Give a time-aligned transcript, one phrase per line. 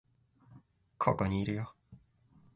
[0.97, 1.75] ここにいるよ